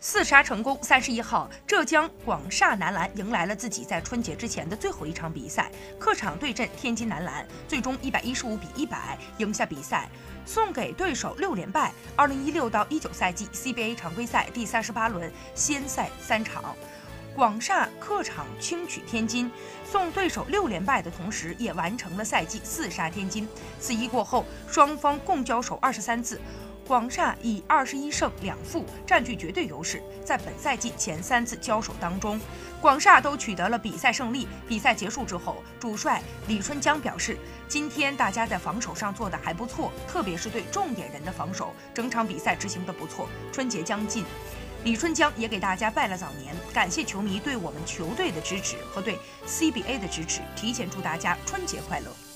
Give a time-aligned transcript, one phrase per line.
[0.00, 0.78] 四杀成功。
[0.82, 10.08] 三十一号，浙江广厦男篮迎来了自己在春节之前的最后一场比赛，客场对阵天津男篮，最终一百一十五比一百赢下比赛，
[10.46, 11.92] 送给对手六连败。
[12.16, 16.74] 二零一六到一九赛季 CBA 常规赛第三十八轮先赛三场，
[17.34, 19.50] 广厦客场轻取天津，
[19.84, 23.46] 送对手六连败的同时，也完成了赛季四杀天津。
[23.78, 26.40] 此役过后，双方共交手二十三次。
[26.90, 32.40] 广厦以二十一胜两负占据绝对优势，在本赛季前三次交手当中，
[32.80, 34.48] 广厦都取得了比赛胜利。
[34.66, 37.38] 比赛结束之后，主帅李春江表示
[37.70, 44.24] ：“今天大家在防守上做的还不错，特别是对重点人的防守，整场比赛执行的不错。”春节将近，
[44.82, 52.29] 李春江也给大家拜了早年，感谢球迷对我们球队的支持和对 CBA 的支持，提前祝大家春节快乐。